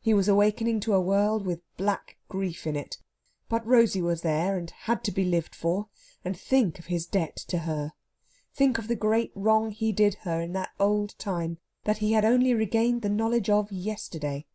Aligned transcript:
He 0.00 0.14
was 0.14 0.28
awakening 0.28 0.78
to 0.82 0.94
a 0.94 1.00
world 1.00 1.44
with 1.44 1.58
a 1.58 1.62
black 1.76 2.18
grief 2.28 2.68
in 2.68 2.76
it; 2.76 2.98
but 3.48 3.66
Rosey 3.66 4.00
was 4.00 4.22
there, 4.22 4.56
and 4.56 4.70
had 4.70 5.02
to 5.02 5.10
be 5.10 5.24
lived 5.24 5.56
for, 5.56 5.88
and 6.24 6.38
think 6.38 6.78
of 6.78 6.86
his 6.86 7.04
debt 7.04 7.34
to 7.48 7.58
her! 7.66 7.92
Think 8.54 8.78
of 8.78 8.86
the 8.86 8.94
great 8.94 9.32
wrong 9.34 9.72
he 9.72 9.90
did 9.90 10.18
her 10.22 10.40
in 10.40 10.52
that 10.52 10.70
old 10.78 11.18
time 11.18 11.58
that 11.82 11.98
he 11.98 12.12
had 12.12 12.24
only 12.24 12.54
regained 12.54 13.02
the 13.02 13.08
knowledge 13.08 13.50
of 13.50 13.72
yesterday! 13.72 14.46